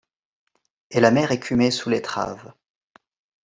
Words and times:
et 0.89 0.99
la 0.99 1.11
mer 1.11 1.31
écumait 1.31 1.69
sous 1.69 1.91
l’étrave. 1.91 2.55